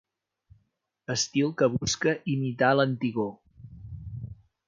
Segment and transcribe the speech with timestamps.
[1.15, 3.31] Estil que busca imitar l'antigor.